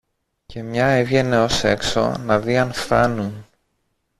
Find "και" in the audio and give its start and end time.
0.45-0.63